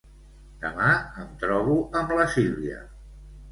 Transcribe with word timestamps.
Demà 0.63 0.87
em 1.25 1.29
trobo 1.45 1.77
amb 2.01 2.17
la 2.23 2.27
Sílvia. 2.39 2.83